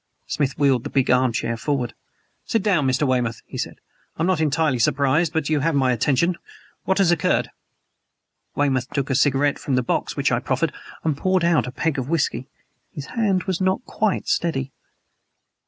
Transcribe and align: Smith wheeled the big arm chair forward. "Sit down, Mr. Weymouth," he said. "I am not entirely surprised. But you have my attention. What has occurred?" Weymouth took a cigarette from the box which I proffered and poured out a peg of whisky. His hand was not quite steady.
Smith 0.25 0.57
wheeled 0.57 0.83
the 0.83 0.89
big 0.89 1.11
arm 1.11 1.31
chair 1.31 1.55
forward. 1.55 1.93
"Sit 2.43 2.63
down, 2.63 2.87
Mr. 2.87 3.07
Weymouth," 3.07 3.43
he 3.45 3.55
said. 3.59 3.75
"I 4.17 4.23
am 4.23 4.25
not 4.25 4.41
entirely 4.41 4.79
surprised. 4.79 5.31
But 5.31 5.47
you 5.47 5.59
have 5.59 5.75
my 5.75 5.91
attention. 5.91 6.39
What 6.85 6.97
has 6.97 7.11
occurred?" 7.11 7.51
Weymouth 8.55 8.89
took 8.89 9.11
a 9.11 9.15
cigarette 9.15 9.59
from 9.59 9.75
the 9.75 9.83
box 9.83 10.17
which 10.17 10.31
I 10.31 10.39
proffered 10.39 10.73
and 11.03 11.15
poured 11.15 11.43
out 11.43 11.67
a 11.67 11.71
peg 11.71 11.99
of 11.99 12.09
whisky. 12.09 12.47
His 12.91 13.05
hand 13.13 13.43
was 13.43 13.61
not 13.61 13.85
quite 13.85 14.27
steady. 14.27 14.71